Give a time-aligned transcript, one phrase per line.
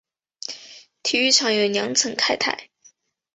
[1.03, 2.71] 体育场有两层看台。